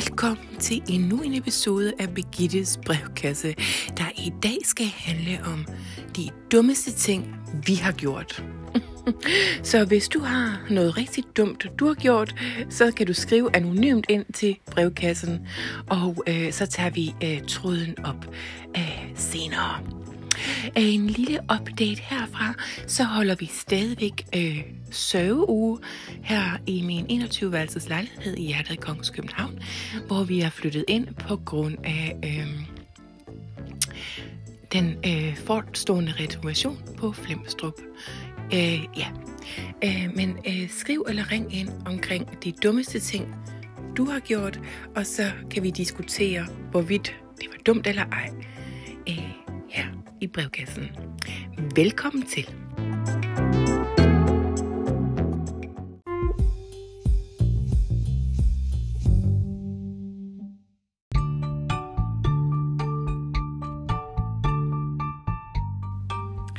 Velkommen 0.00 0.56
til 0.58 0.82
endnu 0.88 1.22
en 1.22 1.34
episode 1.34 1.92
af 1.98 2.14
Begittes 2.14 2.78
brevkasse, 2.86 3.54
der 3.96 4.04
i 4.16 4.32
dag 4.42 4.56
skal 4.64 4.86
handle 4.86 5.38
om 5.44 5.66
de 6.16 6.28
dummeste 6.52 6.92
ting, 6.92 7.36
vi 7.66 7.74
har 7.74 7.92
gjort. 7.92 8.44
Så 9.70 9.84
hvis 9.84 10.08
du 10.08 10.20
har 10.20 10.66
noget 10.70 10.96
rigtig 10.96 11.24
dumt, 11.36 11.66
du 11.78 11.86
har 11.86 11.94
gjort, 11.94 12.34
så 12.70 12.92
kan 12.96 13.06
du 13.06 13.14
skrive 13.14 13.56
anonymt 13.56 14.06
ind 14.08 14.24
til 14.34 14.56
brevkassen, 14.70 15.46
og 15.90 16.16
øh, 16.26 16.52
så 16.52 16.66
tager 16.66 16.90
vi 16.90 17.14
øh, 17.24 17.40
tråden 17.48 18.04
op 18.04 18.26
øh, 18.76 19.10
senere. 19.14 19.99
En 20.76 21.06
lille 21.06 21.38
update 21.60 22.02
herfra, 22.02 22.54
så 22.86 23.04
holder 23.04 23.34
vi 23.34 23.46
stadigvæk 23.46 24.26
øh, 24.36 24.60
sørgeuge 24.90 25.78
her 26.22 26.58
i 26.66 26.82
min 26.82 27.22
21-værelses 27.22 27.88
lejlighed 27.88 28.36
i 28.36 28.46
hjertet 28.46 28.70
af 28.70 28.78
Kongens 28.78 29.10
København, 29.10 29.58
hvor 30.06 30.24
vi 30.24 30.40
er 30.40 30.50
flyttet 30.50 30.84
ind 30.88 31.06
på 31.14 31.36
grund 31.36 31.76
af 31.84 32.16
øh, 32.24 32.70
den 34.72 34.96
øh, 35.06 35.36
forestående 35.36 36.12
renovation 36.20 36.78
på 36.96 37.12
Flemstrup. 37.12 37.74
Øh, 38.54 38.80
ja, 38.96 39.08
øh, 39.84 40.16
men 40.16 40.38
øh, 40.48 40.70
skriv 40.70 41.06
eller 41.08 41.30
ring 41.30 41.54
ind 41.54 41.68
omkring 41.86 42.44
de 42.44 42.52
dummeste 42.52 43.00
ting, 43.00 43.34
du 43.96 44.04
har 44.04 44.20
gjort, 44.20 44.60
og 44.96 45.06
så 45.06 45.22
kan 45.50 45.62
vi 45.62 45.70
diskutere, 45.70 46.46
hvorvidt 46.70 47.14
det 47.40 47.48
var 47.48 47.58
dumt 47.66 47.86
eller 47.86 48.04
ej. 48.04 48.30
Øh, 49.08 49.49
i 50.20 50.26
brevkassen. 50.26 50.88
Velkommen 51.76 52.26
til. 52.26 52.46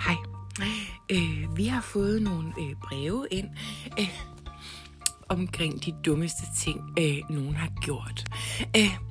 Hej. 0.06 0.16
Øh, 1.12 1.58
vi 1.58 1.66
har 1.66 1.82
fået 1.82 2.22
nogle 2.22 2.54
øh, 2.60 2.76
breve 2.84 3.28
ind 3.32 3.50
øh, 4.00 4.10
omkring 5.30 5.86
de 5.86 5.92
dummeste 6.06 6.44
ting, 6.58 6.80
øh, 7.00 7.18
nogen 7.30 7.56
har 7.56 7.70
gjort. 7.82 8.26
Øh, 8.78 9.11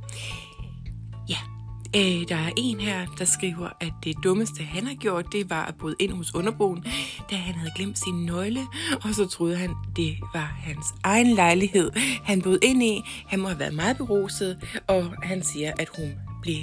Øh, 1.97 2.29
der 2.29 2.37
er 2.37 2.51
en 2.57 2.81
her, 2.81 3.07
der 3.19 3.25
skriver, 3.25 3.69
at 3.81 3.93
det 4.05 4.17
dummeste, 4.25 4.63
han 4.63 4.87
har 4.87 4.95
gjort, 4.95 5.33
det 5.33 5.51
var 5.51 5.65
at 5.65 5.75
bryde 5.75 5.97
ind 5.99 6.13
hos 6.13 6.35
underboen, 6.35 6.85
da 7.31 7.37
han 7.37 7.55
havde 7.55 7.73
glemt 7.77 7.99
sin 7.99 8.27
nøgle, 8.27 8.61
og 9.05 9.15
så 9.15 9.27
troede 9.27 9.57
han, 9.57 9.71
det 9.97 10.17
var 10.35 10.57
hans 10.59 10.87
egen 11.03 11.35
lejlighed. 11.35 11.91
Han 12.25 12.43
boede 12.43 12.59
ind 12.63 12.83
i, 12.83 13.03
han 13.27 13.41
må 13.41 13.49
have 13.49 13.59
været 13.59 13.75
meget 13.75 13.97
beruset, 13.97 14.81
og 14.87 15.15
han 15.23 15.43
siger, 15.43 15.73
at 15.79 15.89
hun 15.97 16.13
blev 16.43 16.59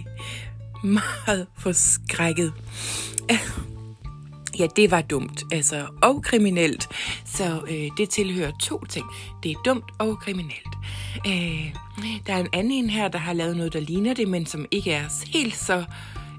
meget 0.83 1.47
forskrækket. 1.57 2.53
Ja, 4.59 4.67
det 4.75 4.91
var 4.91 5.01
dumt, 5.01 5.43
altså, 5.51 5.87
og 6.01 6.23
kriminelt. 6.23 6.87
Så 7.25 7.61
øh, 7.69 7.89
det 7.97 8.09
tilhører 8.09 8.51
to 8.61 8.85
ting. 8.85 9.05
Det 9.43 9.51
er 9.51 9.55
dumt 9.65 9.83
og 9.99 10.19
kriminelt. 10.19 10.75
Øh, 11.27 11.73
der 12.27 12.33
er 12.33 12.39
en 12.39 12.47
anden 12.53 12.71
en 12.71 12.89
her, 12.89 13.07
der 13.07 13.19
har 13.19 13.33
lavet 13.33 13.57
noget, 13.57 13.73
der 13.73 13.79
ligner 13.79 14.13
det, 14.13 14.27
men 14.27 14.45
som 14.45 14.65
ikke 14.71 14.91
er 14.91 15.29
helt 15.31 15.55
så 15.55 15.83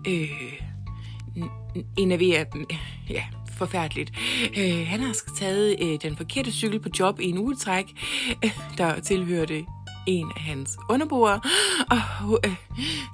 øh, 0.09 0.53
enerveret, 1.97 2.47
Ja, 3.11 3.25
forfærdeligt. 3.59 4.13
Øh, 4.59 4.87
han 4.87 5.01
har 5.01 5.09
altså 5.09 5.35
taget 5.37 5.77
øh, 5.83 5.99
den 6.03 6.17
forkerte 6.17 6.53
cykel 6.53 6.81
på 6.81 6.89
job 6.99 7.21
i 7.21 7.25
en 7.25 7.39
ugetræk, 7.39 7.85
øh, 8.45 8.51
der 8.79 9.01
tilhørte 9.01 9.65
en 10.09 10.33
af 10.37 10.43
hans 10.43 10.79
underboer. 10.91 11.39
Og 11.91 12.41
øh, 12.45 12.55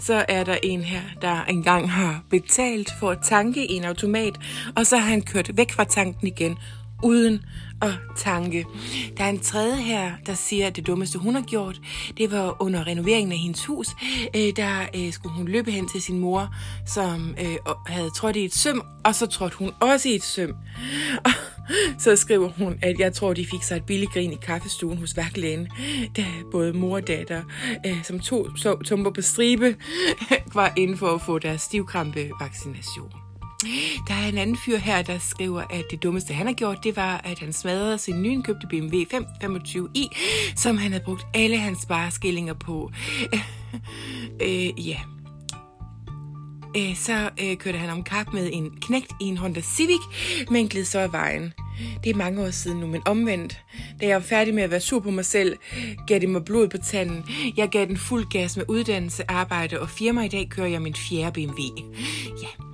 så 0.00 0.24
er 0.28 0.44
der 0.44 0.56
en 0.62 0.82
her, 0.82 1.00
der 1.22 1.44
engang 1.44 1.90
har 1.90 2.22
betalt 2.30 2.92
for 3.00 3.10
at 3.10 3.18
tanke 3.22 3.66
i 3.66 3.72
en 3.72 3.84
automat, 3.84 4.40
og 4.76 4.86
så 4.86 4.96
har 4.96 5.08
han 5.08 5.22
kørt 5.22 5.56
væk 5.56 5.72
fra 5.72 5.84
tanken 5.84 6.26
igen, 6.26 6.58
uden 7.02 7.44
at 7.82 7.92
tanke. 8.16 8.64
Der 9.16 9.24
er 9.24 9.28
en 9.28 9.40
tredje 9.40 9.76
her, 9.76 10.12
der 10.26 10.34
siger, 10.34 10.66
at 10.66 10.76
det 10.76 10.86
dummeste, 10.86 11.18
hun 11.18 11.34
har 11.34 11.42
gjort, 11.42 11.80
det 12.18 12.32
var 12.32 12.62
under 12.62 12.86
renoveringen 12.86 13.32
af 13.32 13.38
hendes 13.38 13.66
hus. 13.66 13.88
Øh, 14.36 14.56
der 14.56 14.86
øh, 14.96 15.12
skulle 15.12 15.34
hun 15.34 15.48
løbe 15.48 15.70
hen 15.70 15.88
til 15.88 16.02
sin 16.02 16.18
mor, 16.18 16.54
som 16.86 17.34
øh, 17.40 17.56
havde 17.86 18.10
trådt 18.10 18.36
i 18.36 18.44
et 18.44 18.54
søm, 18.54 18.82
og 19.04 19.14
så 19.14 19.26
trådte 19.26 19.56
hun 19.56 19.70
også 19.80 20.08
i 20.08 20.14
et 20.14 20.22
søm. 20.22 20.54
Og 21.24 21.30
så 21.98 22.16
skriver 22.16 22.48
hun, 22.48 22.78
at 22.82 22.98
jeg 22.98 23.12
tror, 23.12 23.32
de 23.32 23.46
fik 23.46 23.62
sig 23.62 23.76
et 23.76 23.84
billigt 23.84 24.12
grin 24.12 24.32
i 24.32 24.38
kaffestuen 24.42 24.98
hos 24.98 25.16
værklægen, 25.16 25.68
da 26.16 26.24
både 26.52 26.72
mor 26.72 26.96
og 26.96 27.06
datter, 27.06 27.42
øh, 27.86 28.04
som 28.04 28.20
to 28.20 28.56
så, 28.56 28.76
tumper 28.84 29.10
på 29.10 29.22
stribe, 29.22 29.76
var 30.54 30.72
inde 30.76 30.96
for 30.96 31.14
at 31.14 31.20
få 31.20 31.38
deres 31.38 31.60
stivkrampe 31.60 32.30
vaccination. 32.40 33.12
Der 34.08 34.14
er 34.14 34.28
en 34.28 34.38
anden 34.38 34.56
fyr 34.66 34.76
her, 34.76 35.02
der 35.02 35.18
skriver, 35.18 35.62
at 35.70 35.84
det 35.90 36.02
dummeste, 36.02 36.34
han 36.34 36.46
har 36.46 36.54
gjort, 36.54 36.84
det 36.84 36.96
var, 36.96 37.20
at 37.24 37.38
han 37.38 37.52
smadrede 37.52 37.98
sin 37.98 38.22
nyindkøbte 38.22 38.66
BMW 38.66 38.96
525i, 38.96 40.18
som 40.56 40.76
han 40.76 40.92
havde 40.92 41.04
brugt 41.04 41.26
alle 41.34 41.58
hans 41.58 41.78
spareskillinger 41.82 42.54
på. 42.54 42.90
øh, 44.42 44.88
ja. 44.88 44.98
Øh, 46.76 46.96
så 46.96 47.30
øh, 47.40 47.56
kørte 47.56 47.78
han 47.78 47.90
om 47.90 48.02
kap 48.02 48.32
med 48.32 48.50
en 48.52 48.70
knægt 48.80 49.12
i 49.20 49.24
en 49.24 49.38
Honda 49.38 49.60
Civic, 49.60 50.00
men 50.50 50.68
gled 50.68 50.84
så 50.84 50.98
af 50.98 51.12
vejen. 51.12 51.52
Det 52.04 52.10
er 52.10 52.14
mange 52.14 52.42
år 52.42 52.50
siden 52.50 52.80
nu, 52.80 52.86
men 52.86 53.02
omvendt. 53.06 53.60
Da 54.00 54.06
jeg 54.06 54.14
var 54.14 54.22
færdig 54.22 54.54
med 54.54 54.62
at 54.62 54.70
være 54.70 54.80
sur 54.80 55.00
på 55.00 55.10
mig 55.10 55.24
selv, 55.24 55.56
gav 56.06 56.18
det 56.20 56.28
mig 56.28 56.44
blod 56.44 56.68
på 56.68 56.78
tanden. 56.78 57.24
Jeg 57.56 57.68
gav 57.68 57.86
den 57.86 57.96
fuld 57.96 58.30
gas 58.30 58.56
med 58.56 58.64
uddannelse, 58.68 59.30
arbejde 59.30 59.80
og 59.80 59.90
firma. 59.90 60.24
I 60.24 60.28
dag 60.28 60.48
kører 60.50 60.66
jeg 60.66 60.82
min 60.82 60.94
fjerde 60.94 61.32
BMW. 61.32 61.62
Ja, 62.42 62.64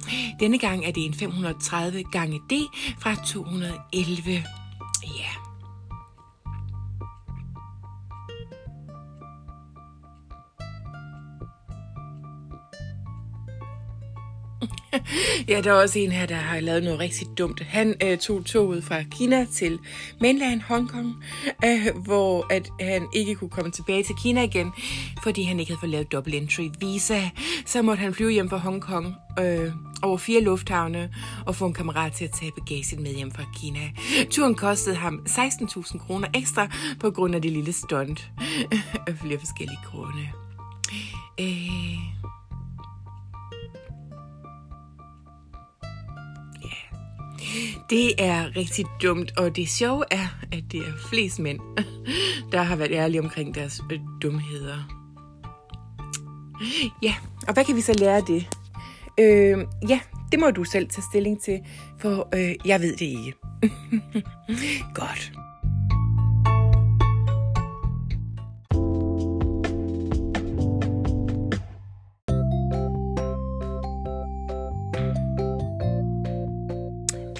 denne 0.40 0.58
gang 0.58 0.84
er 0.84 0.90
det 0.90 1.04
en 1.04 1.14
530 1.14 2.02
gange 2.12 2.38
D 2.50 2.52
fra 3.00 3.14
211. 3.26 4.44
Ja. 5.18 5.49
ja, 15.48 15.60
der 15.60 15.70
er 15.70 15.74
også 15.74 15.98
en 15.98 16.12
her, 16.12 16.26
der 16.26 16.34
har 16.34 16.60
lavet 16.60 16.82
noget 16.82 17.00
rigtig 17.00 17.26
dumt. 17.38 17.60
Han 17.60 17.94
øh, 18.02 18.18
tog 18.18 18.44
toget 18.44 18.84
fra 18.84 19.02
Kina 19.02 19.44
til 19.44 19.78
mainland 20.20 20.60
Hongkong, 20.60 21.24
øh, 21.64 21.86
hvor 22.04 22.46
at 22.50 22.70
han 22.80 23.08
ikke 23.14 23.34
kunne 23.34 23.50
komme 23.50 23.70
tilbage 23.70 24.02
til 24.02 24.14
Kina 24.22 24.42
igen, 24.42 24.72
fordi 25.22 25.42
han 25.42 25.60
ikke 25.60 25.72
havde 25.72 25.80
fået 25.80 25.90
lavet 25.90 26.12
double 26.12 26.36
entry 26.36 26.68
visa. 26.80 27.20
Så 27.66 27.82
måtte 27.82 28.00
han 28.00 28.14
flyve 28.14 28.30
hjem 28.30 28.50
fra 28.50 28.56
Hongkong 28.56 29.14
øh, 29.38 29.72
over 30.02 30.16
fire 30.16 30.40
lufthavne 30.40 31.14
og 31.46 31.56
få 31.56 31.66
en 31.66 31.74
kammerat 31.74 32.12
til 32.12 32.24
at 32.24 32.30
tage 32.30 32.52
bagagen 32.52 33.02
med 33.02 33.14
hjem 33.14 33.30
fra 33.30 33.44
Kina. 33.56 33.80
Turen 34.30 34.54
kostede 34.54 34.96
ham 34.96 35.20
16.000 35.28 35.98
kroner 35.98 36.28
ekstra 36.34 36.68
på 37.00 37.10
grund 37.10 37.34
af 37.34 37.42
det 37.42 37.52
lille 37.52 37.72
stunt 37.72 38.30
af 39.08 39.14
flere 39.22 39.38
forskellige 39.38 39.78
grunde. 39.92 40.28
Øh 41.40 42.20
Det 47.90 48.14
er 48.18 48.56
rigtig 48.56 48.84
dumt, 49.02 49.38
og 49.38 49.56
det 49.56 49.68
sjove 49.68 50.04
er, 50.10 50.26
at 50.52 50.64
det 50.72 50.80
er 50.80 50.92
flest 51.08 51.38
mænd, 51.38 51.60
der 52.52 52.62
har 52.62 52.76
været 52.76 52.92
ærlige 52.92 53.20
omkring 53.20 53.54
deres 53.54 53.82
øh, 53.92 54.00
dumheder. 54.22 55.00
Ja, 57.02 57.14
og 57.48 57.54
hvad 57.54 57.64
kan 57.64 57.76
vi 57.76 57.80
så 57.80 57.92
lære 57.92 58.16
af 58.16 58.22
det? 58.22 58.46
Øh, 59.18 59.58
ja, 59.88 60.00
det 60.32 60.40
må 60.40 60.50
du 60.50 60.64
selv 60.64 60.88
tage 60.88 61.04
stilling 61.10 61.42
til, 61.42 61.60
for 61.98 62.28
øh, 62.34 62.54
jeg 62.64 62.80
ved 62.80 62.96
det 62.96 63.06
ikke. 63.06 63.34
Godt. 65.00 65.32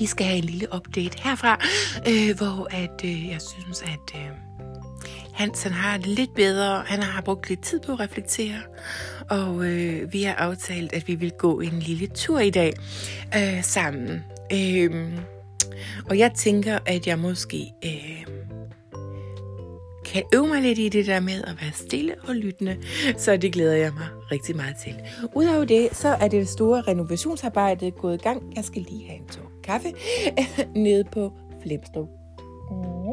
Vi 0.01 0.07
skal 0.07 0.27
have 0.27 0.39
en 0.39 0.45
lille 0.45 0.67
update 0.75 1.19
herfra, 1.23 1.61
øh, 2.09 2.37
hvor 2.37 2.69
at 2.71 3.05
øh, 3.05 3.29
jeg 3.29 3.41
synes, 3.41 3.83
at 3.83 4.21
øh, 4.21 4.31
Hans 5.33 5.63
han 5.63 5.73
har 5.73 5.97
det 5.97 6.07
lidt 6.07 6.35
bedre. 6.35 6.83
Han 6.87 7.03
har 7.03 7.23
brugt 7.23 7.49
lidt 7.49 7.63
tid 7.63 7.81
på 7.81 7.93
at 7.93 8.01
reflektere, 8.01 8.61
og 9.31 9.67
øh, 9.67 10.13
vi 10.13 10.23
har 10.23 10.35
aftalt, 10.35 10.93
at 10.93 11.09
vi 11.09 11.15
vil 11.15 11.31
gå 11.39 11.61
en 11.61 11.79
lille 11.79 12.07
tur 12.07 12.39
i 12.39 12.51
dag 12.51 12.73
øh, 13.37 13.63
sammen. 13.63 14.25
Øh, 14.53 15.13
og 16.11 16.19
jeg 16.19 16.33
tænker, 16.35 16.79
at 16.87 17.07
jeg 17.07 17.19
måske 17.19 17.73
øh, 17.85 18.27
kan 20.05 20.23
øve 20.35 20.47
mig 20.49 20.63
lidt 20.63 20.79
i 20.79 20.89
det 20.89 21.07
der 21.07 21.21
med 21.21 21.45
at 21.45 21.57
være 21.61 21.73
stille 21.73 22.15
og 22.29 22.35
lyttende, 22.35 22.77
så 23.19 23.37
det 23.37 23.53
glæder 23.53 23.77
jeg 23.77 23.93
mig 23.93 24.09
rigtig 24.33 24.57
meget 24.57 24.77
til. 24.85 24.95
Udover 25.35 25.65
det, 25.65 25.89
så 25.93 26.09
er 26.09 26.29
det 26.29 26.49
store 26.49 26.81
renovationsarbejde 26.81 27.91
gået 27.91 28.15
i 28.15 28.23
gang. 28.23 28.57
Jeg 28.57 28.65
skal 28.65 28.83
lige 28.83 29.07
have 29.07 29.19
en 29.19 29.27
tur 29.27 29.50
kaffe 29.71 29.93
nede 30.85 31.05
på 31.13 31.33
Flemstrup. 31.63 32.09
Mm. 32.71 33.13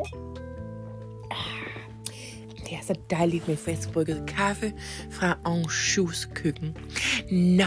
det 2.70 2.74
er 2.74 2.84
så 2.88 2.96
dejligt 3.10 3.48
med 3.48 3.58
friskbrygget 3.58 4.24
kaffe 4.28 4.74
fra 5.12 5.38
Anjous 5.46 6.30
køkken. 6.34 6.78
Nå, 7.32 7.64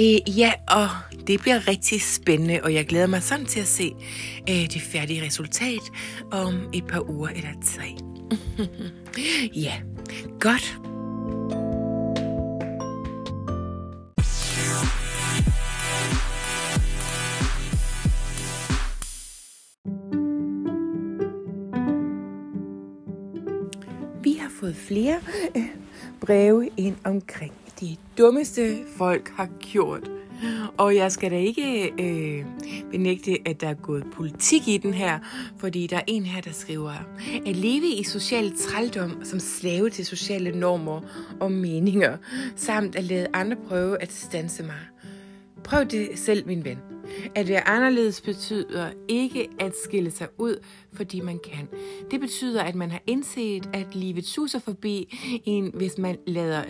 øh, 0.00 0.38
ja, 0.38 0.52
og 0.68 0.88
det 1.26 1.40
bliver 1.40 1.68
rigtig 1.68 2.02
spændende, 2.02 2.60
og 2.62 2.74
jeg 2.74 2.86
glæder 2.86 3.06
mig 3.06 3.22
sådan 3.22 3.46
til 3.46 3.60
at 3.60 3.66
se 3.66 3.92
øh, 4.48 4.54
det 4.54 4.82
færdige 4.82 5.24
resultat 5.26 5.90
om 6.32 6.70
et 6.72 6.86
par 6.86 7.10
uger 7.10 7.28
eller 7.28 7.52
tre. 7.64 7.96
ja, 9.64 9.74
godt. 10.40 10.89
Flere 24.90 25.20
øh, 25.56 25.62
breve 26.20 26.68
ind 26.76 26.96
omkring 27.04 27.52
de 27.80 27.96
dummeste 28.18 28.78
folk 28.96 29.32
har 29.36 29.48
gjort. 29.60 30.10
Og 30.76 30.96
jeg 30.96 31.12
skal 31.12 31.30
da 31.30 31.36
ikke 31.36 31.92
øh, 31.98 32.44
benægte, 32.90 33.36
at 33.46 33.60
der 33.60 33.68
er 33.68 33.74
gået 33.74 34.04
politik 34.12 34.68
i 34.68 34.76
den 34.76 34.94
her, 34.94 35.18
fordi 35.58 35.86
der 35.86 35.96
er 35.96 36.02
en 36.06 36.24
her, 36.24 36.40
der 36.40 36.52
skriver, 36.52 36.92
at 37.46 37.56
leve 37.56 37.86
i 37.86 38.02
social 38.04 38.52
trældom 38.56 39.24
som 39.24 39.40
slave 39.40 39.90
til 39.90 40.06
sociale 40.06 40.58
normer 40.58 41.00
og 41.40 41.52
meninger, 41.52 42.16
samt 42.56 42.96
at 42.96 43.04
lade 43.04 43.26
andre 43.32 43.56
prøve 43.68 44.02
at 44.02 44.12
stanse 44.12 44.62
mig. 44.62 44.80
Prøv 45.64 45.84
det 45.84 46.08
selv, 46.14 46.46
min 46.46 46.64
ven. 46.64 46.89
At 47.34 47.48
være 47.48 47.68
anderledes 47.68 48.20
betyder 48.20 48.90
ikke 49.08 49.48
at 49.58 49.72
skille 49.84 50.10
sig 50.10 50.28
ud, 50.38 50.64
fordi 50.92 51.20
man 51.20 51.38
kan. 51.38 51.68
Det 52.10 52.20
betyder, 52.20 52.62
at 52.62 52.74
man 52.74 52.90
har 52.90 53.02
indset, 53.06 53.68
at 53.72 53.94
livet 53.94 54.26
suser 54.26 54.58
forbi 54.58 55.18
en, 55.44 55.70
hvis 55.74 55.98
man 55.98 56.16
lader 56.26 56.62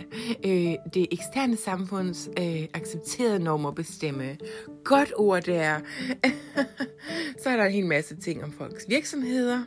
øh, 0.47 0.75
det 0.95 1.07
eksterne 1.13 1.57
samfunds 1.57 2.31
øh, 2.39 2.63
accepterede 2.75 3.39
normer 3.39 3.71
bestemme. 3.71 4.37
Godt 4.85 5.13
ord 5.17 5.43
der. 5.43 5.81
Så 7.43 7.51
er 7.51 7.57
der 7.57 7.65
en 7.65 7.73
hel 7.73 7.87
masse 7.87 8.17
ting 8.17 8.45
om 8.45 8.53
folks 8.53 8.85
virksomheder. 8.89 9.65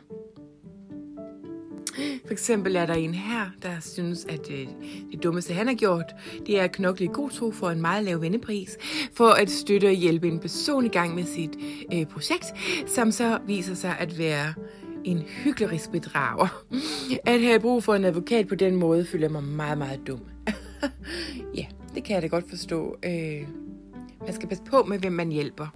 For 2.26 2.32
eksempel 2.32 2.76
er 2.76 2.86
der 2.86 2.94
en 2.94 3.14
her, 3.14 3.50
der 3.62 3.80
synes, 3.80 4.24
at 4.24 4.50
øh, 4.50 4.66
det 5.12 5.22
dummeste, 5.22 5.54
han 5.54 5.66
har 5.66 5.74
gjort, 5.74 6.14
det 6.46 6.58
er 6.58 6.64
at 6.64 6.72
knokle 6.72 7.04
i 7.04 7.08
god 7.12 7.30
tro 7.30 7.50
for 7.50 7.70
en 7.70 7.80
meget 7.80 8.04
lav 8.04 8.20
vendepris, 8.20 8.78
for 9.14 9.28
at 9.28 9.50
støtte 9.50 9.86
og 9.86 9.92
hjælpe 9.92 10.28
en 10.28 10.40
person 10.40 10.84
i 10.84 10.88
gang 10.88 11.14
med 11.14 11.24
sit 11.24 11.50
øh, 11.92 12.06
projekt, 12.06 12.46
som 12.86 13.12
så 13.12 13.38
viser 13.46 13.74
sig 13.74 13.96
at 13.98 14.18
være 14.18 14.54
en 15.04 15.18
hyggelig 15.18 15.80
bedrager. 15.92 16.64
At 17.26 17.40
have 17.40 17.60
brug 17.60 17.84
for 17.84 17.94
en 17.94 18.04
advokat 18.04 18.48
på 18.48 18.54
den 18.54 18.76
måde, 18.76 19.06
føler 19.06 19.28
mig 19.28 19.44
meget, 19.44 19.78
meget 19.78 20.00
dum. 20.06 20.20
ja, 21.58 21.66
det 21.94 22.04
kan 22.04 22.14
jeg 22.14 22.22
da 22.22 22.26
godt 22.26 22.48
forstå. 22.48 22.96
Øh, 23.04 23.48
man 24.24 24.34
skal 24.34 24.48
passe 24.48 24.64
på 24.64 24.82
med, 24.82 24.98
hvem 24.98 25.12
man 25.12 25.28
hjælper. 25.28 25.66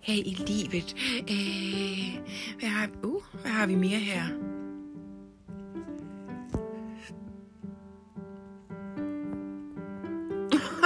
Her 0.00 0.14
i 0.14 0.36
livet. 0.46 0.94
Øh, 1.30 2.22
hvad, 2.60 2.68
har, 2.68 2.88
uh, 3.04 3.22
hvad 3.42 3.50
har 3.50 3.66
vi 3.66 3.74
mere 3.74 3.98
her? 3.98 4.51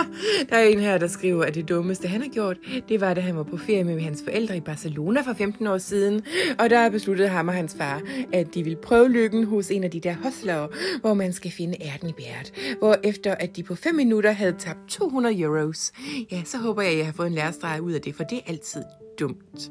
Der 0.51 0.57
er 0.57 0.63
en 0.63 0.81
her, 0.81 0.99
der 0.99 1.07
skriver, 1.07 1.45
at 1.45 1.55
det 1.55 1.69
dummeste, 1.69 2.09
han 2.09 2.23
har 2.23 2.29
gjort, 2.29 2.57
det 2.89 3.01
var, 3.01 3.15
da 3.15 3.21
han 3.21 3.37
var 3.37 3.43
på 3.43 3.57
ferie 3.57 3.85
med 3.85 4.01
hans 4.01 4.23
forældre 4.25 4.57
i 4.57 4.61
Barcelona 4.61 5.21
for 5.21 5.33
15 5.33 5.67
år 5.67 5.79
siden. 5.79 6.23
Og 6.59 6.71
der 6.71 6.91
besluttede 6.91 7.29
ham 7.29 7.49
og 7.49 7.55
hans 7.55 7.77
far, 7.79 8.03
at 8.33 8.55
de 8.55 8.63
ville 8.63 8.79
prøve 8.83 9.09
lykken 9.09 9.45
hos 9.45 9.71
en 9.71 9.85
af 9.85 9.91
de 9.91 10.01
der 10.01 10.15
hostlere, 10.23 10.69
hvor 11.01 11.15
man 11.15 11.33
skal 11.33 11.51
finde 11.51 11.77
ærten 11.83 12.09
i 12.09 12.13
bæret. 12.13 12.77
Hvor 12.79 12.97
efter 13.05 13.35
at 13.35 13.57
de 13.57 13.63
på 13.63 13.75
5 13.75 13.95
minutter 13.95 14.33
havde 14.33 14.55
tabt 14.59 14.79
200 14.89 15.41
euros. 15.41 15.93
Ja, 16.33 16.43
så 16.45 16.59
håber 16.59 16.83
jeg, 16.83 16.93
at 16.93 16.99
jeg 16.99 17.07
har 17.07 17.13
fået 17.13 17.27
en 17.27 17.35
lærestreg 17.35 17.83
ud 17.83 17.93
af 17.93 18.01
det, 18.01 18.15
for 18.15 18.25
det 18.25 18.39
er 18.39 18.43
altid 18.47 18.83
dumt. 19.21 19.71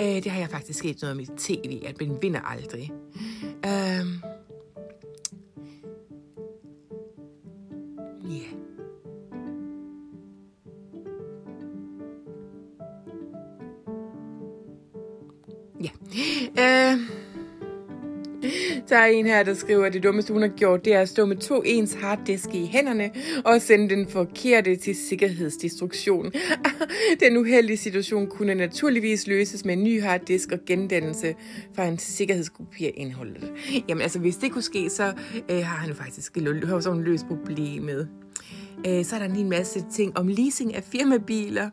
Uh, 0.00 0.04
det 0.04 0.26
har 0.26 0.40
jeg 0.40 0.48
faktisk 0.50 0.78
set 0.78 1.02
noget 1.02 1.14
om 1.14 1.20
i 1.20 1.26
tv, 1.38 1.82
at 1.86 2.00
man 2.00 2.18
vinder 2.22 2.40
aldrig. 2.40 2.92
Uh, 3.66 4.25
der 18.96 19.02
er 19.02 19.06
en 19.06 19.26
her, 19.26 19.42
der 19.42 19.54
skriver, 19.54 19.86
at 19.86 19.92
det 19.92 20.02
dummeste, 20.02 20.32
hun 20.32 20.42
har 20.42 20.48
gjort, 20.48 20.84
det 20.84 20.94
er 20.94 21.00
at 21.00 21.08
stå 21.08 21.26
med 21.26 21.36
to 21.36 21.62
ens 21.64 21.94
harddiske 21.94 22.58
i 22.58 22.66
hænderne 22.66 23.10
og 23.44 23.62
sende 23.62 23.88
den 23.88 24.08
forkerte 24.08 24.76
til 24.76 24.96
sikkerhedsdestruktion. 24.96 26.32
Den 27.20 27.36
uheldige 27.36 27.76
situation 27.76 28.26
kunne 28.26 28.54
naturligvis 28.54 29.26
løses 29.26 29.64
med 29.64 29.74
en 29.74 29.84
ny 29.84 30.02
harddisk 30.02 30.52
og 30.52 30.58
gendannelse 30.66 31.34
fra 31.74 31.84
en 31.84 31.98
sikkerhedskopi 31.98 32.84
af 32.84 32.92
indholdet. 32.96 33.52
Jamen 33.88 34.02
altså, 34.02 34.18
hvis 34.18 34.36
det 34.36 34.52
kunne 34.52 34.62
ske, 34.62 34.90
så 34.90 35.12
øh, 35.50 35.56
har 35.56 35.76
han 35.76 35.88
jo 35.88 35.94
faktisk 35.94 36.36
løst 37.04 37.26
problemet. 37.26 38.08
Øh, 38.86 39.04
så 39.04 39.14
er 39.14 39.18
der 39.18 39.26
en 39.26 39.36
hel 39.36 39.46
masse 39.46 39.84
ting 39.92 40.18
om 40.18 40.28
leasing 40.28 40.74
af 40.74 40.84
firmabiler, 40.84 41.70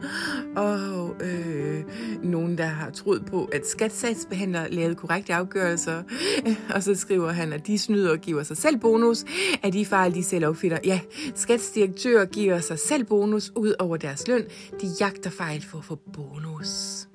og 0.56 1.16
øh, 1.22 1.84
nogen, 2.24 2.58
der 2.58 2.66
har 2.66 2.90
troet 2.90 3.26
på, 3.26 3.46
at 3.46 3.68
skatsatsbehandler 3.68 4.68
lavede 4.70 4.96
korrekte 4.96 5.34
afgørelser. 5.34 6.04
Og 6.76 6.84
så 6.84 6.96
skriver 6.96 7.32
han, 7.32 7.54
at 7.54 7.68
de 7.68 7.80
snyder 7.80 8.12
og 8.12 8.18
giver 8.18 8.44
sig 8.44 8.58
selv 8.58 8.78
bonus, 8.78 9.26
at 9.64 9.74
de 9.74 9.86
fejl, 9.86 10.14
de 10.14 10.24
selv 10.24 10.46
opfinder. 10.46 10.78
Ja, 10.86 11.00
skatsdirektører 11.36 12.26
giver 12.26 12.60
sig 12.60 12.80
selv 12.80 13.04
bonus 13.04 13.52
ud 13.56 13.74
over 13.80 13.98
deres 13.98 14.28
løn. 14.28 14.44
De 14.82 14.88
jagter 15.00 15.30
fejl 15.30 15.66
for 15.66 15.78
at 15.78 15.86
få 15.86 16.00
bonus 16.14 17.08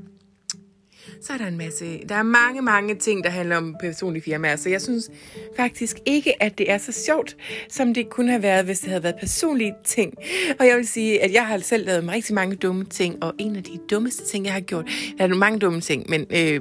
så 1.23 1.33
er 1.33 1.37
der 1.37 1.47
en 1.47 1.57
masse, 1.57 2.01
der 2.09 2.15
er 2.15 2.23
mange, 2.23 2.63
mange 2.63 2.95
ting, 2.95 3.25
der 3.25 3.31
handler 3.31 3.57
om 3.57 3.77
personlige 3.81 4.23
firmaer, 4.23 4.57
så 4.57 4.69
jeg 4.69 4.83
synes 4.83 5.11
faktisk 5.57 5.97
ikke, 6.07 6.43
at 6.43 6.59
det 6.59 6.71
er 6.71 6.79
så 6.79 6.93
sjovt, 6.93 7.37
som 7.69 7.95
det 7.95 8.11
kunne 8.11 8.31
have 8.31 8.43
været, 8.43 8.65
hvis 8.65 8.81
det 8.81 8.89
havde 8.89 9.03
været 9.03 9.17
personlige 9.21 9.75
ting. 9.85 10.15
Og 10.61 10.67
jeg 10.67 10.77
vil 10.77 10.89
sige, 10.89 11.23
at 11.23 11.33
jeg 11.33 11.47
har 11.47 11.59
selv 11.59 11.87
lavet 11.87 12.09
rigtig 12.09 12.35
mange 12.35 12.57
dumme 12.57 12.85
ting, 12.85 13.23
og 13.23 13.35
en 13.39 13.57
af 13.57 13.63
de 13.63 13.79
dummeste 13.91 14.25
ting, 14.27 14.45
jeg 14.45 14.53
har 14.53 14.61
gjort, 14.61 14.89
der 15.19 15.25
er 15.25 15.29
mange 15.29 15.59
dumme 15.59 15.81
ting, 15.81 16.11
men 16.11 16.27
øh, 16.31 16.61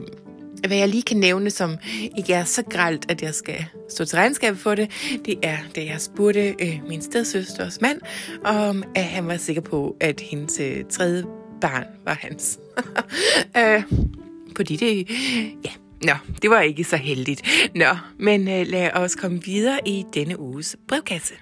hvad 0.67 0.77
jeg 0.77 0.87
lige 0.87 1.03
kan 1.03 1.17
nævne, 1.17 1.49
som 1.49 1.77
ikke 2.17 2.33
er 2.33 2.43
så 2.43 2.63
gralt, 2.63 3.11
at 3.11 3.21
jeg 3.21 3.33
skal 3.33 3.65
stå 3.89 4.05
til 4.05 4.15
regnskab 4.15 4.55
for 4.55 4.75
det, 4.75 4.91
det 5.25 5.35
er, 5.43 5.57
da 5.75 5.85
jeg 5.85 6.01
spurgte 6.01 6.55
øh, 6.59 6.79
min 6.87 7.01
stedsøsters 7.01 7.81
mand, 7.81 8.01
om 8.45 8.83
at 8.95 9.03
han 9.03 9.27
var 9.27 9.37
sikker 9.37 9.61
på, 9.61 9.95
at 9.99 10.19
hendes 10.19 10.59
øh, 10.59 10.83
tredje 10.89 11.23
barn 11.61 11.85
var 12.05 12.13
hans. 12.21 12.59
øh, 13.57 13.83
fordi 14.57 14.79
det, 14.81 14.91
ja, 15.65 15.75
nå, 16.07 16.17
det 16.41 16.51
var 16.51 16.67
ikke 16.67 16.83
så 16.87 16.97
heldigt. 17.01 17.45
Nå, 17.75 17.95
men 18.19 18.47
uh, 18.47 18.63
lad 18.67 18.97
os 18.97 19.15
komme 19.15 19.41
videre 19.45 19.79
i 19.87 20.01
denne 20.13 20.39
uges 20.39 20.75
brevkasse. 20.87 21.37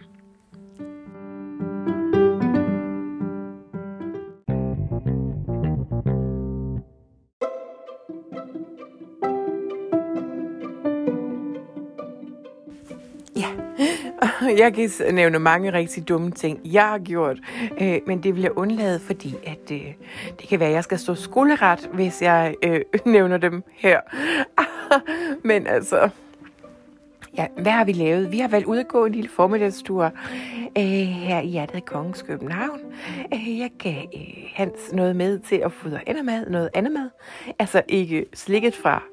Jeg 14.57 14.73
kan 14.73 14.89
nævne 15.13 15.39
mange 15.39 15.73
rigtig 15.73 16.07
dumme 16.07 16.31
ting, 16.31 16.59
jeg 16.65 16.83
har 16.83 16.99
gjort, 16.99 17.37
øh, 17.81 17.99
men 18.07 18.23
det 18.23 18.35
vil 18.35 18.41
jeg 18.41 18.57
undlade, 18.57 18.99
fordi 18.99 19.35
at 19.43 19.71
øh, 19.71 19.93
det 20.39 20.49
kan 20.49 20.59
være, 20.59 20.69
at 20.69 20.75
jeg 20.75 20.83
skal 20.83 20.99
stå 20.99 21.15
skoleret, 21.15 21.89
hvis 21.93 22.21
jeg 22.21 22.55
øh, 22.63 22.81
nævner 23.13 23.37
dem 23.37 23.63
her. 23.73 23.99
men 25.49 25.67
altså, 25.67 26.09
ja, 27.37 27.47
hvad 27.57 27.71
har 27.71 27.85
vi 27.85 27.91
lavet? 27.91 28.31
Vi 28.31 28.39
har 28.39 28.47
valgt 28.47 28.67
ud 28.67 28.77
at 28.77 28.87
gå 28.87 29.05
en 29.05 29.11
lille 29.11 29.29
formiddagstur 29.29 30.11
øh, 30.77 30.83
her 30.83 31.39
i 31.39 31.47
hjertet 31.47 31.85
Kongens 31.85 32.21
København. 32.21 32.79
Øh, 33.33 33.59
jeg 33.59 33.71
gav 33.79 34.03
øh, 34.15 34.21
Hans 34.53 34.93
noget 34.93 35.15
med 35.15 35.39
til 35.39 35.55
at 35.55 35.71
fodre 35.71 35.99
mad, 36.23 36.49
noget 36.49 36.69
andet 36.73 36.93
mad. 36.93 37.09
Altså 37.59 37.81
ikke 37.87 38.25
slikket 38.33 38.75
fra 38.75 39.03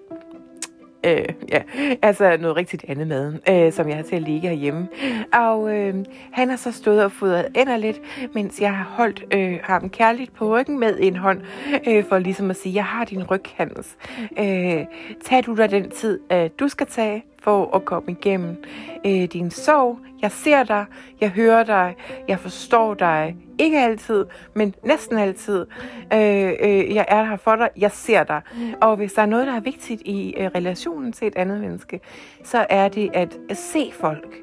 Øh, 1.05 1.25
ja, 1.49 1.63
altså 2.03 2.37
noget 2.41 2.57
rigtigt 2.57 2.85
andet 2.89 3.07
mad, 3.09 3.35
øh, 3.49 3.73
som 3.73 3.89
jeg 3.89 3.97
har 3.97 4.03
til 4.03 4.17
at 4.17 4.23
ligge 4.23 4.49
herhjemme. 4.49 4.89
Og 5.33 5.77
øh, 5.77 5.95
han 6.33 6.49
har 6.49 6.57
så 6.57 6.73
stået 6.73 7.05
og 7.05 7.13
fodret 7.13 7.47
ender 7.57 7.77
lidt, 7.77 8.01
mens 8.35 8.61
jeg 8.61 8.77
har 8.77 8.85
holdt 8.85 9.25
øh, 9.35 9.59
ham 9.63 9.91
kærligt 9.91 10.35
på 10.35 10.57
ryggen 10.57 10.79
med 10.81 10.99
en 11.01 11.17
hånd, 11.17 11.41
øh, 11.89 12.05
for 12.05 12.19
ligesom 12.19 12.51
at 12.51 12.57
sige, 12.57 12.75
jeg 12.75 12.85
har 12.85 13.05
din 13.05 13.25
ryg, 13.25 13.43
Hans. 13.57 13.97
Øh, 14.39 14.85
tag 15.25 15.47
du 15.47 15.55
dig 15.55 15.71
den 15.71 15.91
tid, 15.91 16.21
øh, 16.33 16.51
du 16.61 16.69
skal 16.69 16.87
tage 16.87 17.25
for 17.43 17.77
at 17.77 17.85
komme 17.85 18.13
igennem 18.13 18.65
øh, 19.07 19.25
din 19.25 19.51
sorg. 19.51 19.99
Jeg 20.23 20.33
ser 20.33 20.65
dig, 20.65 20.85
jeg 21.21 21.31
hører 21.31 21.65
dig, 21.65 21.95
jeg 22.29 22.39
forstår 22.39 22.95
dig 22.95 23.37
Ikke 23.59 23.79
altid, 23.79 24.27
men 24.55 24.75
næsten 24.85 25.19
altid. 25.19 25.67
Øh, 26.13 26.53
øh, 26.61 26.95
jeg 26.95 27.05
er 27.09 27.25
her 27.25 27.37
for 27.37 27.57
dig, 27.57 27.69
jeg 27.77 27.91
ser 27.91 28.25
dig. 28.25 28.41
Og 28.81 28.97
hvis 28.97 29.13
der 29.13 29.23
er 29.23 29.27
noget, 29.27 29.47
der 29.47 29.53
er 29.53 29.61
vigtigt 29.61 30.03
i 30.05 30.35
øh, 30.39 30.47
relationen 30.55 31.13
til 31.13 31.27
et 31.27 31.37
andet 31.37 31.61
menneske, 31.61 32.01
så 32.45 32.67
er 32.71 32.89
det 32.89 33.11
at 33.15 33.39
se 33.53 33.93
folk. 33.93 34.37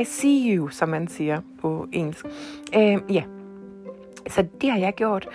I 0.00 0.04
see 0.04 0.56
you, 0.56 0.68
som 0.68 0.88
man 0.88 1.08
siger 1.08 1.40
på 1.60 1.86
engelsk. 1.92 2.26
Øh, 2.76 2.98
ja, 3.10 3.22
så 4.28 4.46
det 4.60 4.70
har 4.70 4.78
jeg 4.78 4.94
gjort. 4.94 5.28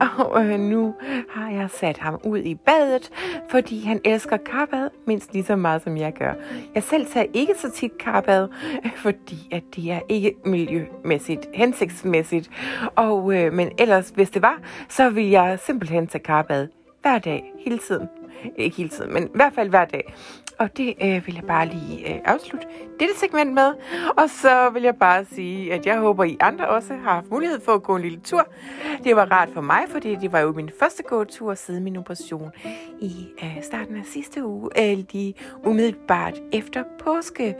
Og 0.00 0.44
øh, 0.44 0.60
nu 0.60 0.94
har 1.30 1.50
jeg 1.50 1.70
sat 1.70 1.98
ham 1.98 2.20
ud 2.24 2.38
i 2.38 2.54
badet, 2.54 3.10
fordi 3.48 3.84
han 3.84 4.00
elsker 4.04 4.36
karbad 4.36 4.88
mindst 5.06 5.32
lige 5.32 5.44
så 5.44 5.56
meget, 5.56 5.82
som 5.82 5.96
jeg 5.96 6.12
gør. 6.12 6.32
Jeg 6.74 6.82
selv 6.82 7.06
tager 7.06 7.26
ikke 7.34 7.54
så 7.58 7.70
tit 7.70 7.98
karbad, 7.98 8.48
fordi 9.04 9.48
at 9.52 9.62
det 9.76 9.92
er 9.92 10.00
ikke 10.08 10.34
miljømæssigt 10.44 11.46
hensigtsmæssigt. 11.54 12.50
Og, 12.96 13.34
øh, 13.34 13.52
men 13.52 13.70
ellers, 13.78 14.12
hvis 14.14 14.30
det 14.30 14.42
var, 14.42 14.58
så 14.88 15.10
vil 15.10 15.28
jeg 15.30 15.58
simpelthen 15.62 16.06
tage 16.06 16.22
karbad 16.22 16.68
hver 17.02 17.18
dag, 17.18 17.52
hele 17.58 17.78
tiden. 17.78 18.08
Ikke 18.56 18.76
hele 18.76 18.88
tiden, 18.88 19.14
men 19.14 19.24
i 19.24 19.30
hvert 19.34 19.52
fald 19.52 19.68
hver 19.68 19.84
dag. 19.84 20.14
Og 20.58 20.76
det 20.76 20.94
øh, 21.02 21.26
vil 21.26 21.34
jeg 21.34 21.44
bare 21.44 21.66
lige 21.66 22.14
øh, 22.14 22.20
afslutte 22.24 22.66
dette 23.00 23.18
segment 23.18 23.52
med. 23.52 23.72
Og 24.16 24.30
så 24.30 24.70
vil 24.70 24.82
jeg 24.82 24.96
bare 24.96 25.24
sige, 25.24 25.72
at 25.72 25.86
jeg 25.86 25.98
håber, 25.98 26.24
I 26.24 26.36
andre 26.40 26.68
også 26.68 26.94
har 26.94 27.14
haft 27.14 27.30
mulighed 27.30 27.60
for 27.60 27.72
at 27.72 27.82
gå 27.82 27.96
en 27.96 28.02
lille 28.02 28.20
tur. 28.20 28.48
Det 29.04 29.16
var 29.16 29.24
rart 29.32 29.48
for 29.54 29.60
mig, 29.60 29.82
fordi 29.88 30.14
det 30.14 30.32
var 30.32 30.40
jo 30.40 30.52
min 30.52 30.70
første 30.78 31.02
gåtur 31.02 31.54
siden 31.54 31.84
min 31.84 31.96
operation 31.96 32.50
i 33.00 33.28
øh, 33.42 33.62
starten 33.62 33.96
af 33.96 34.02
sidste 34.04 34.44
uge, 34.44 34.70
øh, 34.78 34.98
lige 35.12 35.34
umiddelbart 35.64 36.34
efter 36.52 36.82
påske. 36.98 37.54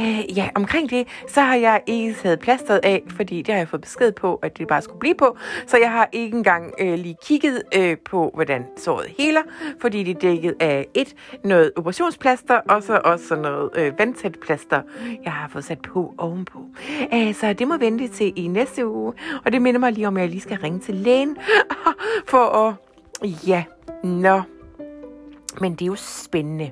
Øh, 0.00 0.38
ja, 0.38 0.48
omkring 0.54 0.90
det, 0.90 1.08
så 1.28 1.40
har 1.40 1.56
jeg 1.56 1.82
ikke 1.86 2.14
taget 2.14 2.40
plasteret 2.40 2.80
af, 2.82 3.02
fordi 3.08 3.42
det 3.42 3.54
har 3.54 3.58
jeg 3.58 3.68
fået 3.68 3.82
besked 3.82 4.12
på, 4.12 4.34
at 4.34 4.58
det 4.58 4.68
bare 4.68 4.82
skulle 4.82 5.00
blive 5.00 5.14
på. 5.14 5.36
Så 5.66 5.76
jeg 5.78 5.90
har 5.90 6.08
ikke 6.12 6.36
engang 6.36 6.74
øh, 6.80 6.98
lige 6.98 7.16
kigget 7.24 7.62
øh, 7.74 7.96
på, 8.04 8.30
hvordan 8.34 8.64
såret 8.76 9.06
heler, 9.18 9.42
fordi 9.80 10.02
det 10.02 10.16
er 10.16 10.20
dækket 10.20 10.54
af 10.60 10.86
et, 10.94 11.14
noget 11.44 11.72
plaster, 12.46 12.74
og 12.74 12.82
så 12.82 13.00
også 13.04 13.26
sådan 13.26 13.42
noget 13.42 13.70
øh, 13.74 13.98
vandtæt 13.98 14.38
plaster, 14.42 14.82
jeg 15.24 15.32
har 15.32 15.48
fået 15.48 15.64
sat 15.64 15.80
på 15.80 16.14
ovenpå. 16.18 16.58
Øh, 17.14 17.34
så 17.34 17.52
det 17.52 17.68
må 17.68 17.76
vente 17.78 18.08
til 18.08 18.32
i 18.36 18.46
næste 18.46 18.86
uge, 18.86 19.12
og 19.44 19.52
det 19.52 19.62
minder 19.62 19.80
mig 19.80 19.92
lige 19.92 20.08
om, 20.08 20.16
at 20.16 20.20
jeg 20.20 20.30
lige 20.30 20.40
skal 20.40 20.58
ringe 20.58 20.78
til 20.78 20.94
lægen 20.94 21.36
for 22.30 22.68
at... 22.68 22.74
Ja, 23.46 23.64
nå. 24.04 24.42
Men 25.60 25.72
det 25.72 25.82
er 25.82 25.86
jo 25.86 25.96
spændende. 25.96 26.70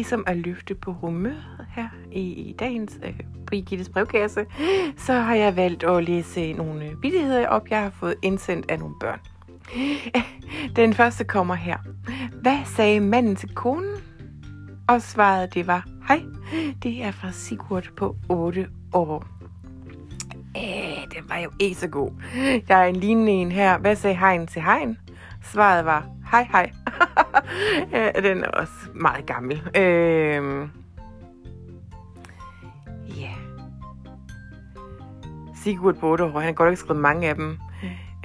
Ligesom 0.00 0.24
at 0.26 0.36
løfte 0.36 0.74
på 0.74 0.92
humøret 0.92 1.66
her 1.74 1.88
i, 2.12 2.20
i 2.20 2.54
dagens 2.58 2.98
øh, 3.04 3.20
Brigittes 3.46 3.88
brevkasse, 3.88 4.46
så 4.96 5.12
har 5.12 5.34
jeg 5.34 5.56
valgt 5.56 5.84
at 5.84 6.04
læse 6.04 6.52
nogle 6.52 6.84
øh, 6.84 7.02
vittigheder 7.02 7.48
op, 7.48 7.68
jeg 7.70 7.82
har 7.82 7.90
fået 7.90 8.14
indsendt 8.22 8.70
af 8.70 8.78
nogle 8.78 8.94
børn. 9.00 9.20
Den 10.76 10.94
første 10.94 11.24
kommer 11.24 11.54
her. 11.54 11.76
Hvad 12.42 12.58
sagde 12.64 13.00
manden 13.00 13.36
til 13.36 13.54
konen? 13.54 13.96
Og 14.88 15.02
svaret 15.02 15.54
det 15.54 15.66
var, 15.66 15.86
hej, 16.08 16.22
det 16.82 17.02
er 17.04 17.10
fra 17.10 17.32
Sigurd 17.32 17.90
på 17.96 18.16
8 18.28 18.68
år. 18.92 19.24
Æh, 20.56 20.96
den 21.14 21.28
var 21.28 21.38
jo 21.38 21.50
ikke 21.58 21.80
så 21.80 21.88
god. 21.88 22.10
Der 22.68 22.74
er 22.74 22.86
en 22.86 22.96
lignende 22.96 23.32
en 23.32 23.52
her. 23.52 23.78
Hvad 23.78 23.96
sagde 23.96 24.16
hegn 24.16 24.46
til 24.46 24.62
hegn? 24.62 24.98
Svaret 25.42 25.84
var, 25.84 26.06
hej 26.30 26.48
hej. 26.52 26.70
ja, 27.92 28.10
den 28.10 28.44
er 28.44 28.48
også 28.48 28.72
meget 28.94 29.26
gammel. 29.26 29.62
Øh, 29.76 30.68
ja. 33.20 33.30
Sigurd 35.62 35.94
på 35.94 36.10
8 36.10 36.24
år, 36.24 36.28
han 36.28 36.42
har 36.42 36.52
godt 36.52 36.70
ikke 36.70 36.80
skrevet 36.80 37.02
mange 37.02 37.28
af 37.28 37.34
dem. 37.34 37.58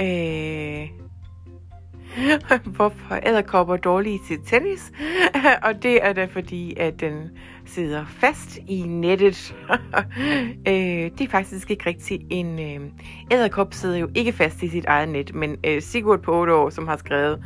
Øh, 0.01 0.89
hvorfor 2.75 3.19
æderkopper 3.25 3.77
dårlige 3.77 4.19
til 4.27 4.39
tennis? 4.45 4.91
og 5.65 5.83
det 5.83 6.05
er 6.05 6.13
da 6.13 6.25
fordi, 6.25 6.73
at 6.77 6.99
den 6.99 7.29
sidder 7.65 8.05
fast 8.05 8.57
i 8.67 8.81
nettet. 8.87 9.55
øh, 10.67 10.73
det 11.17 11.21
er 11.21 11.27
faktisk 11.29 11.71
ikke 11.71 11.85
rigtigt. 11.89 12.23
En 12.29 12.59
øh, 12.59 12.89
æderkop 13.31 13.73
sidder 13.73 13.97
jo 13.97 14.09
ikke 14.15 14.31
fast 14.31 14.63
i 14.63 14.69
sit 14.69 14.85
eget 14.85 15.09
net, 15.09 15.35
men 15.35 15.57
øh, 15.63 15.81
Sigurd 15.81 16.21
på 16.21 16.35
8 16.35 16.53
år, 16.53 16.69
som 16.69 16.87
har 16.87 16.97
skrevet 16.97 17.43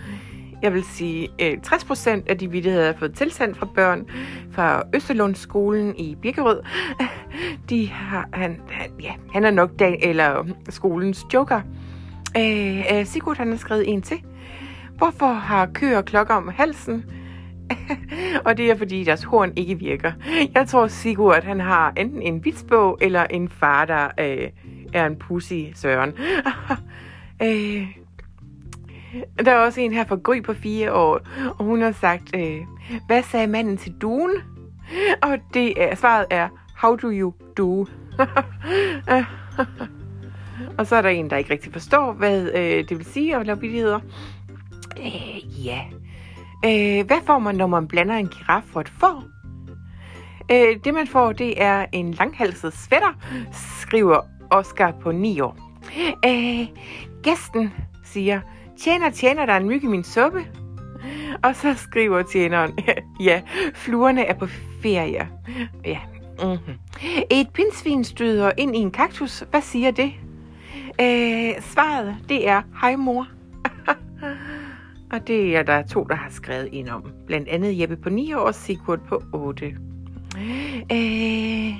jeg 0.62 0.74
vil 0.74 0.84
sige, 0.84 1.30
øh, 1.42 1.58
60% 1.68 2.24
af 2.30 2.38
de 2.38 2.52
vittigheder, 2.52 2.84
jeg 2.84 2.94
har 2.94 3.00
fået 3.00 3.14
tilsendt 3.14 3.58
fra 3.58 3.68
børn 3.76 4.06
fra 4.52 4.84
Østerlundskolen 4.96 5.96
i 5.98 6.16
Birkerød, 6.22 6.62
de 7.70 7.90
har, 7.90 8.30
han, 8.34 8.62
han, 8.70 8.92
ja, 9.02 9.12
han 9.34 9.46
er 9.46 9.52
nok 9.52 9.80
dag, 9.80 10.00
eller 10.02 10.40
øh, 10.40 10.50
skolens 10.70 11.26
joker. 11.34 11.62
Øh, 12.38 12.94
øh, 12.94 13.06
Sigurd 13.06 13.38
han 13.38 13.50
har 13.50 13.58
skrevet 13.58 13.90
en 13.90 14.02
til. 14.02 14.18
Hvorfor 14.98 15.34
har 15.34 15.66
køer 15.66 16.02
klokker 16.02 16.34
om 16.34 16.48
halsen? 16.48 17.06
og 18.46 18.58
det 18.58 18.72
er 18.72 18.78
fordi 18.78 19.04
deres 19.04 19.24
horn 19.24 19.54
ikke 19.56 19.80
virker. 19.80 20.12
Jeg 20.56 20.68
tror 20.68 20.88
Sigurd 20.88 21.44
han 21.44 21.60
har 21.60 21.94
enten 21.98 22.22
en 22.22 22.46
vitsbog 22.46 22.98
eller 23.02 23.24
en 23.24 23.50
far, 23.50 23.86
der 23.86 24.08
øh, 24.20 24.50
er 24.94 25.06
en 25.06 25.16
pussy 25.16 25.64
søren. 25.76 26.14
øh, 27.44 27.88
der 29.46 29.52
er 29.52 29.66
også 29.66 29.82
en 29.82 29.94
her 29.94 30.06
fra 30.06 30.16
Gry 30.16 30.44
på 30.44 30.54
fire 30.54 30.94
år, 30.94 31.20
og 31.60 31.66
hun 31.66 31.82
har 31.82 31.92
sagt, 31.92 32.36
øh, 32.36 32.58
hvad 33.08 33.24
sagde 33.24 33.48
manden 33.48 33.78
til 33.78 33.94
duen? 34.02 34.32
Og 35.24 35.38
det 35.54 35.84
er, 35.84 35.96
svaret 35.96 36.26
er, 36.30 36.50
how 36.78 36.96
do 36.96 37.10
you 37.12 37.34
do? 37.58 37.80
og 40.78 40.88
så 40.88 40.96
er 40.96 41.02
der 41.02 41.10
en, 41.10 41.30
der 41.30 41.38
ikke 41.38 41.54
rigtig 41.54 41.74
forstår, 41.74 42.14
hvad 42.14 42.52
øh, 42.56 42.90
det 42.90 42.98
vil 42.98 43.06
sige 43.06 43.36
at 43.36 43.46
lave 43.46 43.60
vittigheder. 43.60 44.00
Øh, 45.00 45.66
ja. 45.66 45.82
Øh, 46.66 47.06
hvad 47.06 47.18
får 47.26 47.40
man, 47.40 47.56
når 47.56 47.68
man 47.68 47.88
blander 47.88 48.16
en 48.16 48.28
giraf 48.28 48.64
for 48.64 48.82
et 48.82 48.90
får? 48.90 49.24
Øh, 50.52 50.78
det 50.84 50.94
man 50.94 51.08
får, 51.08 51.32
det 51.32 51.62
er 51.62 51.86
en 51.92 52.12
langhalset 52.12 52.74
svætter, 52.74 53.14
skriver 53.82 54.20
Oscar 54.50 54.92
på 55.02 55.12
9 55.12 55.40
år. 55.40 55.58
Øh, 56.26 56.68
gæsten 57.24 57.74
siger, 58.04 58.42
tjener, 58.80 59.10
tjener 59.10 59.46
der 59.46 59.58
en 59.58 59.68
myg 59.68 59.84
i 59.84 59.88
min 59.88 60.04
suppe? 60.04 60.48
Og 61.44 61.56
så 61.56 61.74
skriver 61.74 62.22
tjeneren, 62.22 62.80
ja, 63.30 63.42
fluerne 63.74 64.26
er 64.26 64.34
på 64.34 64.48
ferie. 64.82 65.28
Ja. 65.86 66.00
Mm-hmm. 66.44 66.74
Et 67.32 67.50
pindsvin 67.54 68.04
støder 68.04 68.52
ind 68.58 68.76
i 68.76 68.80
en 68.80 68.92
kaktus. 68.92 69.44
Hvad 69.50 69.62
siger 69.62 69.92
det? 69.92 70.14
Øh, 71.02 71.62
svaret, 71.62 72.16
det 72.30 72.48
er, 72.48 72.62
hej 72.82 72.96
mor. 72.96 73.28
og 75.14 75.28
det 75.28 75.56
er 75.56 75.64
der 75.64 75.82
to, 75.82 76.04
der 76.04 76.16
har 76.16 76.30
skrevet 76.30 76.70
ind 76.72 76.90
om. 76.90 77.04
Blandt 77.28 77.48
andet 77.48 77.80
Jeppe 77.80 77.98
på 77.98 78.10
9 78.10 78.34
år 78.34 78.40
og 78.40 78.56
Sigurd 78.56 79.00
på 79.08 79.24
8. 79.34 79.66
Øh, 80.92 81.74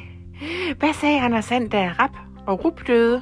hvad 0.80 0.94
sagde 0.94 1.22
Anders 1.22 1.46
Sand, 1.46 1.70
da 1.70 1.94
Rap 2.00 2.18
og 2.48 2.66
Rup 2.66 2.88
døde? 2.88 3.22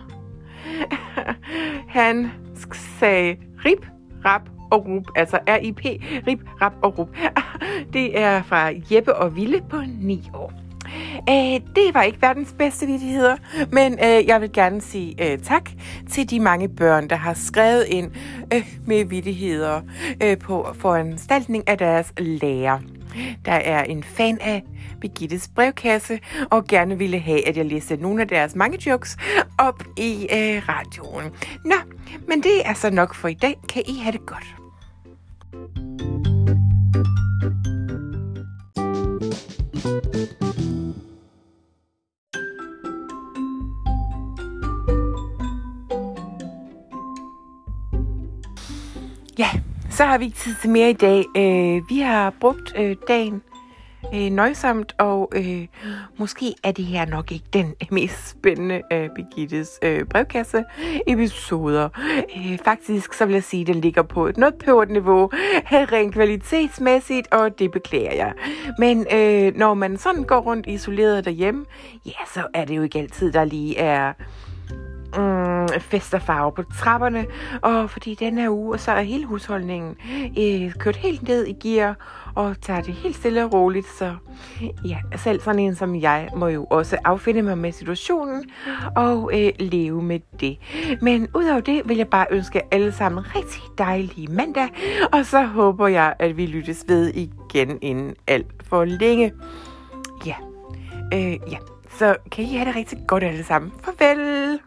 Han 1.87 2.31
sagde 2.99 3.37
rip, 3.65 3.85
rap 4.25 4.49
og 4.71 4.87
rup, 4.87 5.03
altså 5.15 5.39
R-I-P, 5.47 5.85
rip, 6.27 6.39
rap 6.61 6.73
og 6.81 6.99
rup. 6.99 7.09
Det 7.93 8.19
er 8.19 8.41
fra 8.41 8.71
Jeppe 8.91 9.15
og 9.15 9.35
Ville 9.35 9.61
på 9.69 9.77
9 9.99 10.29
år. 10.33 10.66
Øh, 11.29 11.75
det 11.75 11.93
var 11.93 12.01
ikke 12.01 12.21
verdens 12.21 12.55
bedste 12.57 12.85
vidigheder, 12.85 13.35
men 13.71 13.93
øh, 13.93 14.27
jeg 14.27 14.41
vil 14.41 14.53
gerne 14.53 14.81
sige 14.81 15.31
øh, 15.31 15.39
tak 15.39 15.69
til 16.09 16.29
de 16.29 16.39
mange 16.39 16.69
børn, 16.69 17.09
der 17.09 17.15
har 17.15 17.33
skrevet 17.33 17.85
ind 17.87 18.11
øh, 18.53 18.77
med 18.85 19.05
vidigheder 19.05 19.81
øh, 20.23 20.37
på 20.37 20.67
foranstaltning 20.79 21.69
af 21.69 21.77
deres 21.77 22.13
lærer 22.17 22.79
der 23.45 23.51
er 23.51 23.83
en 23.83 24.03
fan 24.03 24.37
af 24.41 24.63
Begittes 25.01 25.47
brevkasse, 25.55 26.19
og 26.51 26.65
gerne 26.65 26.97
ville 26.97 27.19
have, 27.19 27.47
at 27.47 27.57
jeg 27.57 27.65
læste 27.65 27.97
nogle 27.97 28.21
af 28.21 28.27
deres 28.27 28.55
mange 28.55 28.89
jokes 28.89 29.17
op 29.57 29.83
i 29.97 30.27
øh, 30.31 30.61
radioen. 30.69 31.31
Nå, 31.65 31.75
men 32.27 32.43
det 32.43 32.61
er 32.65 32.73
så 32.73 32.89
nok 32.89 33.15
for 33.15 33.27
i 33.27 33.33
dag. 33.33 33.59
Kan 33.69 33.83
I 33.87 33.99
have 33.99 34.11
det 34.11 34.25
godt? 34.25 34.56
Ja, 49.39 49.49
så 49.89 50.05
har 50.05 50.17
vi 50.17 50.25
ikke 50.25 50.37
tid 50.37 50.55
til 50.61 50.69
mere 50.69 50.89
i 50.89 50.93
dag. 50.93 51.25
Øh, 51.37 51.89
vi 51.89 51.99
har 51.99 52.33
brugt 52.39 52.73
øh, 52.77 52.95
dagen 53.07 53.41
øh, 54.13 54.29
nøjsomt, 54.29 54.95
og 54.97 55.31
øh, 55.35 55.67
måske 56.17 56.53
er 56.63 56.71
det 56.71 56.85
her 56.85 57.05
nok 57.05 57.31
ikke 57.31 57.45
den 57.53 57.75
mest 57.91 58.29
spændende 58.29 58.81
øh, 58.91 59.09
Birgittes 59.15 59.69
øh, 59.81 60.05
brevkasse-episoder. 60.05 61.89
Øh, 62.37 62.57
faktisk 62.65 63.13
så 63.13 63.25
vil 63.25 63.33
jeg 63.33 63.43
sige, 63.43 63.61
at 63.61 63.67
den 63.67 63.81
ligger 63.81 64.01
på 64.01 64.27
et 64.27 64.37
noget 64.37 64.55
pøvert 64.55 64.89
niveau, 64.89 65.25
rent 65.71 66.13
kvalitetsmæssigt, 66.13 67.33
og 67.33 67.59
det 67.59 67.71
beklager 67.71 68.13
jeg. 68.13 68.33
Men 68.77 69.05
øh, 69.13 69.55
når 69.55 69.73
man 69.73 69.97
sådan 69.97 70.23
går 70.23 70.39
rundt 70.39 70.67
isoleret 70.67 71.25
derhjemme, 71.25 71.65
ja, 72.05 72.25
så 72.33 72.47
er 72.53 72.65
det 72.65 72.75
jo 72.75 72.81
ikke 72.81 72.99
altid, 72.99 73.31
der 73.31 73.45
lige 73.45 73.77
er 73.77 74.13
mm, 75.17 75.79
fest 75.79 76.13
og 76.13 76.21
farve 76.21 76.51
på 76.51 76.63
trapperne, 76.63 77.25
og 77.61 77.89
fordi 77.89 78.15
den 78.15 78.37
her 78.37 78.49
uge, 78.49 78.77
så 78.77 78.91
er 78.91 79.01
hele 79.01 79.25
husholdningen 79.25 79.95
øh, 80.39 80.73
kørt 80.73 80.95
helt 80.95 81.27
ned 81.27 81.45
i 81.45 81.53
gear, 81.53 81.95
og 82.35 82.61
tager 82.61 82.81
det 82.81 82.93
helt 82.93 83.15
stille 83.15 83.45
og 83.45 83.53
roligt, 83.53 83.87
så 83.97 84.15
ja, 84.85 84.97
selv 85.15 85.41
sådan 85.41 85.59
en 85.59 85.75
som 85.75 85.95
jeg 85.95 86.29
må 86.35 86.47
jo 86.47 86.63
også 86.63 86.97
affinde 87.03 87.41
mig 87.41 87.57
med 87.57 87.71
situationen 87.71 88.49
og 88.95 89.31
øh, 89.33 89.51
leve 89.59 90.01
med 90.03 90.19
det. 90.39 90.57
Men 91.01 91.27
udover 91.35 91.59
det 91.59 91.81
vil 91.85 91.97
jeg 91.97 92.07
bare 92.07 92.25
ønske 92.29 92.61
alle 92.73 92.91
sammen 92.91 93.35
rigtig 93.35 93.61
dejlige 93.77 94.27
mandag, 94.27 94.69
og 95.13 95.25
så 95.25 95.43
håber 95.43 95.87
jeg, 95.87 96.15
at 96.19 96.37
vi 96.37 96.45
lyttes 96.45 96.85
ved 96.87 97.13
igen 97.13 97.79
inden 97.81 98.15
alt 98.27 98.67
for 98.69 98.85
længe. 98.85 99.33
Ja, 100.25 100.35
øh, 101.13 101.51
ja. 101.51 101.57
Så 101.97 102.15
kan 102.31 102.43
I 102.43 102.55
have 102.55 102.65
det 102.65 102.75
rigtig 102.75 102.97
godt 103.07 103.23
alle 103.23 103.43
sammen. 103.43 103.71
Farvel! 103.83 104.59